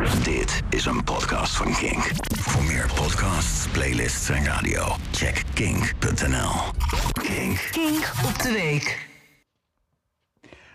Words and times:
Dit 0.00 0.62
is 0.70 0.84
een 0.84 1.04
podcast 1.04 1.56
van 1.56 1.72
Kink. 1.72 2.10
Voor 2.38 2.64
meer 2.64 2.90
podcasts, 2.94 3.68
playlists 3.68 4.28
en 4.28 4.44
radio, 4.44 4.82
check 5.10 5.42
kink.nl. 5.54 6.50
Kink. 7.12 7.68
Kink 7.70 8.12
op 8.26 8.38
de 8.42 8.52
week. 8.52 9.08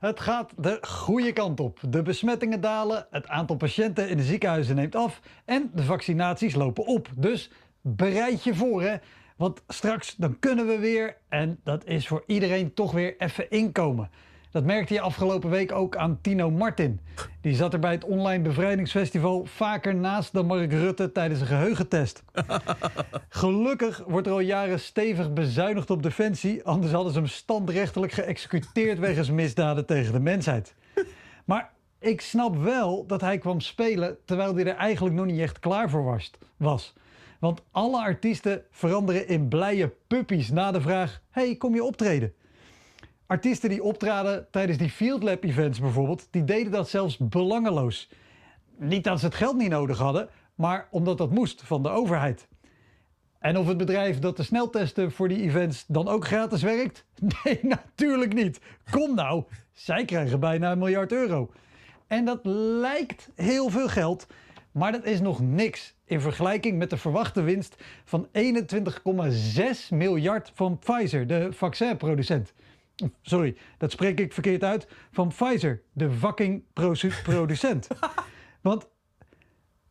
Het 0.00 0.20
gaat 0.20 0.52
de 0.56 0.78
goede 0.80 1.32
kant 1.32 1.60
op. 1.60 1.78
De 1.88 2.02
besmettingen 2.02 2.60
dalen, 2.60 3.06
het 3.10 3.28
aantal 3.28 3.56
patiënten 3.56 4.08
in 4.08 4.16
de 4.16 4.22
ziekenhuizen 4.22 4.76
neemt 4.76 4.96
af 4.96 5.20
en 5.44 5.70
de 5.74 5.82
vaccinaties 5.82 6.54
lopen 6.54 6.86
op. 6.86 7.08
Dus 7.16 7.50
bereid 7.80 8.44
je 8.44 8.54
voor 8.54 8.82
hè. 8.82 8.96
Want 9.36 9.62
straks 9.68 10.14
dan 10.16 10.38
kunnen 10.38 10.66
we 10.66 10.78
weer 10.78 11.16
en 11.28 11.60
dat 11.64 11.84
is 11.84 12.08
voor 12.08 12.22
iedereen 12.26 12.74
toch 12.74 12.92
weer 12.92 13.14
even 13.18 13.50
inkomen. 13.50 14.10
Dat 14.52 14.64
merkte 14.64 14.94
je 14.94 15.00
afgelopen 15.00 15.50
week 15.50 15.72
ook 15.72 15.96
aan 15.96 16.18
Tino 16.20 16.50
Martin. 16.50 17.00
Die 17.40 17.54
zat 17.54 17.72
er 17.72 17.78
bij 17.78 17.92
het 17.92 18.04
online 18.04 18.42
bevrijdingsfestival 18.42 19.44
vaker 19.44 19.94
naast 19.94 20.32
dan 20.32 20.46
Mark 20.46 20.72
Rutte 20.72 21.12
tijdens 21.12 21.40
een 21.40 21.46
geheugentest. 21.46 22.22
Gelukkig 23.28 24.02
wordt 24.06 24.26
er 24.26 24.32
al 24.32 24.40
jaren 24.40 24.80
stevig 24.80 25.32
bezuinigd 25.32 25.90
op 25.90 26.02
defensie, 26.02 26.64
anders 26.64 26.92
hadden 26.92 27.12
ze 27.12 27.18
hem 27.18 27.28
standrechtelijk 27.28 28.12
geëxecuteerd 28.12 28.98
wegens 28.98 29.30
misdaden 29.30 29.86
tegen 29.86 30.12
de 30.12 30.20
mensheid. 30.20 30.74
Maar 31.44 31.72
ik 31.98 32.20
snap 32.20 32.56
wel 32.56 33.06
dat 33.06 33.20
hij 33.20 33.38
kwam 33.38 33.60
spelen 33.60 34.16
terwijl 34.24 34.54
hij 34.54 34.66
er 34.66 34.76
eigenlijk 34.76 35.14
nog 35.14 35.26
niet 35.26 35.40
echt 35.40 35.58
klaar 35.58 35.90
voor 35.90 36.20
was. 36.56 36.94
Want 37.38 37.62
alle 37.70 38.02
artiesten 38.02 38.62
veranderen 38.70 39.28
in 39.28 39.48
blije 39.48 39.92
puppies 40.06 40.50
na 40.50 40.70
de 40.70 40.80
vraag: 40.80 41.20
hey, 41.30 41.56
kom 41.56 41.74
je 41.74 41.84
optreden? 41.84 42.32
Artiesten 43.32 43.68
die 43.68 43.82
optraden 43.82 44.46
tijdens 44.50 44.78
die 44.78 44.90
Field 44.90 45.22
Lab 45.22 45.44
events 45.44 45.80
bijvoorbeeld, 45.80 46.28
die 46.30 46.44
deden 46.44 46.72
dat 46.72 46.88
zelfs 46.88 47.16
belangeloos. 47.18 48.08
Niet 48.76 49.04
dat 49.04 49.18
ze 49.18 49.24
het 49.24 49.34
geld 49.34 49.56
niet 49.56 49.70
nodig 49.70 49.98
hadden, 49.98 50.28
maar 50.54 50.88
omdat 50.90 51.18
dat 51.18 51.30
moest 51.30 51.62
van 51.64 51.82
de 51.82 51.88
overheid. 51.88 52.48
En 53.38 53.56
of 53.56 53.66
het 53.66 53.76
bedrijf 53.76 54.18
dat 54.18 54.36
de 54.36 54.42
sneltesten 54.42 55.12
voor 55.12 55.28
die 55.28 55.42
events 55.42 55.84
dan 55.88 56.08
ook 56.08 56.26
gratis 56.26 56.62
werkt? 56.62 57.04
Nee, 57.44 57.58
natuurlijk 57.62 58.32
niet. 58.32 58.60
Kom 58.90 59.14
nou, 59.14 59.44
zij 59.72 60.04
krijgen 60.04 60.40
bijna 60.40 60.72
een 60.72 60.78
miljard 60.78 61.12
euro. 61.12 61.50
En 62.06 62.24
dat 62.24 62.40
lijkt 62.80 63.30
heel 63.34 63.68
veel 63.68 63.88
geld, 63.88 64.26
maar 64.72 64.92
dat 64.92 65.04
is 65.04 65.20
nog 65.20 65.40
niks 65.40 65.94
in 66.04 66.20
vergelijking 66.20 66.78
met 66.78 66.90
de 66.90 66.96
verwachte 66.96 67.42
winst 67.42 67.82
van 68.04 68.28
21,6 68.32 68.32
miljard 69.90 70.50
van 70.54 70.78
Pfizer, 70.78 71.26
de 71.26 71.48
vaccinproducent. 71.52 72.52
Sorry, 73.22 73.56
dat 73.78 73.90
spreek 73.90 74.20
ik 74.20 74.32
verkeerd 74.32 74.64
uit. 74.64 74.88
Van 75.10 75.28
Pfizer, 75.28 75.82
de 75.92 76.10
fucking 76.10 76.62
producent. 77.22 77.88
Want 78.60 78.88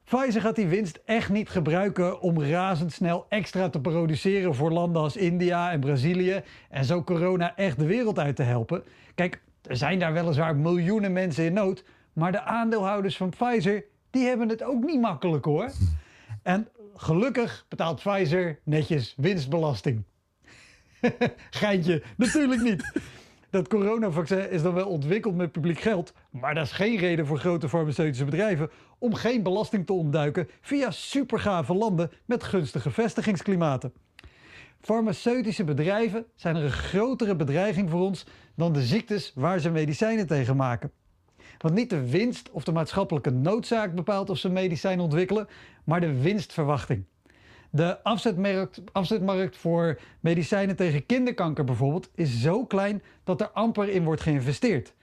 Pfizer 0.03 0.41
gaat 0.41 0.55
die 0.55 0.67
winst 0.67 1.01
echt 1.05 1.29
niet 1.29 1.49
gebruiken 1.49 2.21
om 2.21 2.43
razendsnel 2.43 3.25
extra 3.29 3.69
te 3.69 3.81
produceren 3.81 4.55
voor 4.55 4.71
landen 4.71 5.01
als 5.01 5.15
India 5.15 5.71
en 5.71 5.79
Brazilië 5.79 6.41
en 6.69 6.85
zo 6.85 7.03
corona 7.03 7.55
echt 7.55 7.79
de 7.79 7.85
wereld 7.85 8.19
uit 8.19 8.35
te 8.35 8.43
helpen. 8.43 8.83
Kijk, 9.15 9.41
er 9.61 9.77
zijn 9.77 9.99
daar 9.99 10.13
weliswaar 10.13 10.55
miljoenen 10.55 11.13
mensen 11.13 11.45
in 11.45 11.53
nood, 11.53 11.83
maar 12.13 12.31
de 12.31 12.41
aandeelhouders 12.41 13.17
van 13.17 13.29
Pfizer, 13.29 13.85
die 14.09 14.25
hebben 14.25 14.49
het 14.49 14.63
ook 14.63 14.83
niet 14.83 15.01
makkelijk 15.01 15.45
hoor. 15.45 15.71
En 16.43 16.67
gelukkig 16.95 17.65
betaalt 17.69 18.01
Pfizer 18.03 18.59
netjes 18.63 19.13
winstbelasting. 19.17 20.03
Geintje, 21.49 22.03
natuurlijk 22.17 22.61
niet. 22.61 22.91
Dat 23.49 23.67
coronavaccin 23.67 24.51
is 24.51 24.61
dan 24.61 24.73
wel 24.73 24.87
ontwikkeld 24.87 25.35
met 25.35 25.51
publiek 25.51 25.79
geld, 25.79 26.13
maar 26.29 26.55
dat 26.55 26.65
is 26.65 26.71
geen 26.71 26.97
reden 26.97 27.25
voor 27.25 27.39
grote 27.39 27.69
farmaceutische 27.69 28.25
bedrijven 28.25 28.69
om 28.97 29.13
geen 29.13 29.43
belasting 29.43 29.85
te 29.85 29.93
ontduiken 29.93 30.49
via 30.61 30.91
supergave 30.91 31.73
landen 31.73 32.11
met 32.25 32.43
gunstige 32.43 32.91
vestigingsklimaten. 32.91 33.93
Farmaceutische 34.81 35.63
bedrijven 35.63 36.25
zijn 36.35 36.55
er 36.55 36.63
een 36.63 36.71
grotere 36.71 37.35
bedreiging 37.35 37.89
voor 37.89 38.01
ons 38.01 38.25
dan 38.55 38.73
de 38.73 38.81
ziektes 38.81 39.31
waar 39.35 39.59
ze 39.59 39.69
medicijnen 39.69 40.27
tegen 40.27 40.55
maken. 40.55 40.91
Want 41.57 41.73
niet 41.73 41.89
de 41.89 42.09
winst 42.09 42.51
of 42.51 42.63
de 42.63 42.71
maatschappelijke 42.71 43.29
noodzaak 43.29 43.95
bepaalt 43.95 44.29
of 44.29 44.37
ze 44.37 44.49
medicijnen 44.49 45.03
ontwikkelen, 45.03 45.47
maar 45.83 46.01
de 46.01 46.21
winstverwachting. 46.21 47.05
De 47.73 48.03
afzetmarkt, 48.03 48.81
afzetmarkt 48.91 49.57
voor 49.57 49.99
medicijnen 50.19 50.75
tegen 50.75 51.05
kinderkanker 51.05 51.63
bijvoorbeeld 51.63 52.09
is 52.15 52.41
zo 52.41 52.65
klein 52.65 53.01
dat 53.23 53.41
er 53.41 53.49
amper 53.49 53.89
in 53.89 54.03
wordt 54.03 54.21
geïnvesteerd. 54.21 54.93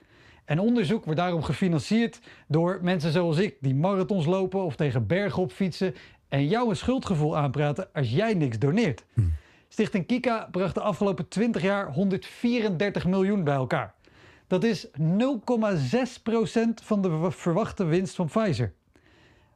En 0.44 0.58
onderzoek 0.58 1.04
wordt 1.04 1.20
daarom 1.20 1.42
gefinancierd 1.42 2.20
door 2.46 2.78
mensen 2.82 3.12
zoals 3.12 3.38
ik, 3.38 3.56
die 3.60 3.74
marathons 3.74 4.26
lopen 4.26 4.64
of 4.64 4.76
tegen 4.76 5.06
bergen 5.06 5.42
op 5.42 5.52
fietsen 5.52 5.94
en 6.28 6.48
jou 6.48 6.68
een 6.68 6.76
schuldgevoel 6.76 7.36
aanpraten 7.36 7.88
als 7.92 8.10
jij 8.10 8.34
niks 8.34 8.58
doneert. 8.58 9.04
Hm. 9.14 9.20
Stichting 9.68 10.06
Kika 10.06 10.48
bracht 10.50 10.74
de 10.74 10.80
afgelopen 10.80 11.28
20 11.28 11.62
jaar 11.62 11.92
134 11.92 13.06
miljoen 13.06 13.44
bij 13.44 13.54
elkaar. 13.54 13.94
Dat 14.46 14.64
is 14.64 14.86
0,6% 14.86 14.92
van 16.82 17.02
de 17.02 17.30
verwachte 17.30 17.84
winst 17.84 18.14
van 18.14 18.26
Pfizer. 18.26 18.72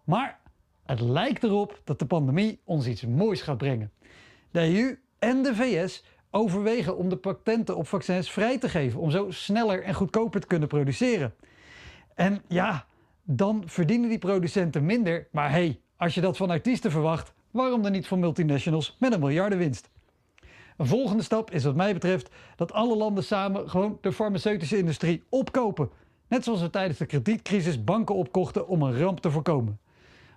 Maar 0.05 0.41
het 0.85 1.01
lijkt 1.01 1.45
erop 1.45 1.81
dat 1.85 1.99
de 1.99 2.07
pandemie 2.07 2.61
ons 2.65 2.87
iets 2.87 3.07
moois 3.07 3.43
gaat 3.43 3.59
brengen. 3.59 3.91
De 4.51 4.61
EU 4.61 4.99
en 5.19 5.43
de 5.43 5.55
VS 5.55 6.05
overwegen 6.31 6.97
om 6.97 7.09
de 7.09 7.17
patenten 7.17 7.77
op 7.77 7.89
vaccins 7.89 8.31
vrij 8.31 8.59
te 8.59 8.69
geven, 8.69 9.01
om 9.01 9.11
zo 9.11 9.31
sneller 9.31 9.83
en 9.83 9.95
goedkoper 9.95 10.41
te 10.41 10.47
kunnen 10.47 10.69
produceren. 10.69 11.35
En 12.15 12.43
ja, 12.49 12.87
dan 13.23 13.63
verdienen 13.67 14.09
die 14.09 14.19
producenten 14.19 14.85
minder, 14.85 15.29
maar 15.31 15.51
hey, 15.51 15.81
als 15.97 16.15
je 16.15 16.21
dat 16.21 16.37
van 16.37 16.51
artiesten 16.51 16.91
verwacht, 16.91 17.33
waarom 17.51 17.83
dan 17.83 17.93
niet 17.93 18.07
van 18.07 18.21
multinationals 18.21 18.97
met 18.99 19.13
een 19.13 19.21
miljardenwinst? 19.21 19.91
Een 20.77 20.87
volgende 20.87 21.23
stap 21.23 21.51
is 21.51 21.65
wat 21.65 21.77
mij 21.77 21.93
betreft 21.93 22.31
dat 22.57 22.73
alle 22.73 22.97
landen 22.97 23.25
samen 23.25 23.71
gewoon 23.71 23.99
de 24.01 24.13
farmaceutische 24.13 24.79
industrie 24.79 25.23
opkopen. 25.29 25.91
Net 26.29 26.45
zoals 26.45 26.61
we 26.61 26.71
tijdens 26.71 26.99
de 26.99 27.07
kredietcrisis 27.07 27.85
banken 27.85 28.15
opkochten 28.15 28.69
om 28.69 28.83
een 28.83 28.99
ramp 28.99 29.21
te 29.21 29.31
voorkomen. 29.31 29.79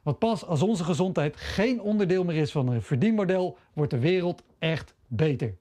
Want 0.06 0.20
pas 0.20 0.46
als 0.46 0.62
onze 0.62 0.84
gezondheid 0.84 1.36
geen 1.38 1.82
onderdeel 1.82 2.24
meer 2.24 2.36
is 2.36 2.52
van 2.52 2.68
een 2.68 2.82
verdienmodel, 2.82 3.58
wordt 3.74 3.92
de 3.92 4.00
wereld 4.00 4.44
echt 4.60 4.94
beter. 5.08 5.56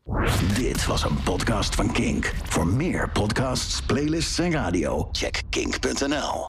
Dit 0.54 0.86
was 0.86 1.04
een 1.04 1.22
podcast 1.22 1.74
van 1.74 1.92
Kink. 1.92 2.34
Voor 2.44 2.66
meer 2.66 3.10
podcasts, 3.10 3.82
playlists 3.82 4.38
en 4.38 4.50
radio, 4.50 5.08
check 5.12 5.42
kink.nl. 5.50 6.42